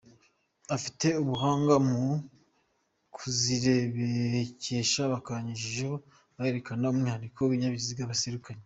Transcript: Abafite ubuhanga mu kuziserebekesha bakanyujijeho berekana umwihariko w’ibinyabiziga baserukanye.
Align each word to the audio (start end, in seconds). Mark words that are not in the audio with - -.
Abafite 0.67 1.07
ubuhanga 1.21 1.73
mu 1.89 2.05
kuziserebekesha 3.15 5.01
bakanyujijeho 5.13 5.95
berekana 6.37 6.85
umwihariko 6.93 7.37
w’ibinyabiziga 7.41 8.11
baserukanye. 8.11 8.59